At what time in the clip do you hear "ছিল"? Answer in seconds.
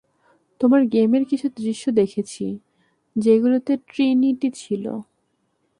4.55-4.85